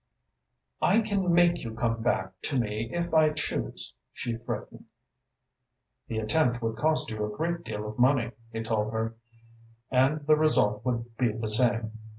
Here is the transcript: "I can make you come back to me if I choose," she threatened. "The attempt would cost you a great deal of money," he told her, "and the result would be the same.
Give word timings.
"I 0.81 1.01
can 1.01 1.31
make 1.31 1.63
you 1.63 1.75
come 1.75 2.01
back 2.01 2.33
to 2.45 2.57
me 2.57 2.89
if 2.91 3.13
I 3.13 3.29
choose," 3.33 3.93
she 4.11 4.35
threatened. 4.35 4.85
"The 6.07 6.17
attempt 6.17 6.59
would 6.63 6.77
cost 6.77 7.11
you 7.11 7.23
a 7.23 7.37
great 7.37 7.63
deal 7.63 7.87
of 7.87 7.99
money," 7.99 8.31
he 8.51 8.63
told 8.63 8.93
her, 8.93 9.13
"and 9.91 10.25
the 10.25 10.35
result 10.35 10.83
would 10.85 11.15
be 11.17 11.31
the 11.31 11.47
same. 11.47 11.91